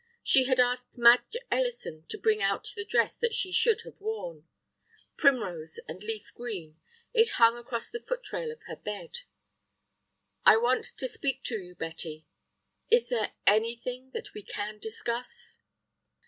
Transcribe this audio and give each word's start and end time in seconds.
She 0.23 0.45
had 0.45 0.59
asked 0.59 0.97
Madge 0.97 1.37
Ellison 1.51 2.07
to 2.07 2.17
bring 2.17 2.41
out 2.41 2.69
the 2.75 2.83
dress 2.83 3.19
that 3.19 3.35
she 3.35 3.51
should 3.51 3.81
have 3.81 4.01
worn. 4.01 4.47
Primrose 5.15 5.79
and 5.87 6.01
leaf 6.01 6.31
green, 6.33 6.79
it 7.13 7.33
hung 7.37 7.55
across 7.55 7.91
the 7.91 7.99
foot 7.99 8.31
rail 8.33 8.51
of 8.51 8.63
her 8.63 8.75
bed. 8.77 9.19
"I 10.43 10.57
want 10.57 10.85
to 10.97 11.07
speak 11.07 11.43
to 11.43 11.59
you, 11.59 11.75
Betty." 11.75 12.25
"Is 12.89 13.09
there 13.09 13.33
anything 13.45 14.09
that 14.15 14.33
we 14.33 14.41
can 14.41 14.79
discuss?" 14.79 15.59